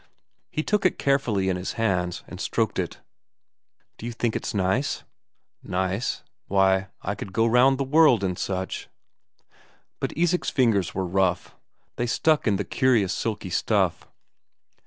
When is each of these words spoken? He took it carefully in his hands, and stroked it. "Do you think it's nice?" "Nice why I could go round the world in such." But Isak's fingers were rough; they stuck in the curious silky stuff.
He 0.49 0.63
took 0.63 0.83
it 0.83 0.97
carefully 0.97 1.47
in 1.47 1.57
his 1.57 1.73
hands, 1.73 2.23
and 2.25 2.41
stroked 2.41 2.79
it. 2.79 3.01
"Do 3.99 4.07
you 4.07 4.11
think 4.13 4.35
it's 4.35 4.51
nice?" 4.51 5.03
"Nice 5.61 6.23
why 6.47 6.87
I 7.03 7.13
could 7.13 7.31
go 7.31 7.45
round 7.45 7.77
the 7.77 7.83
world 7.83 8.23
in 8.23 8.35
such." 8.35 8.89
But 9.99 10.11
Isak's 10.17 10.49
fingers 10.49 10.95
were 10.95 11.05
rough; 11.05 11.53
they 11.97 12.07
stuck 12.07 12.47
in 12.47 12.55
the 12.55 12.65
curious 12.65 13.13
silky 13.13 13.51
stuff. 13.51 14.07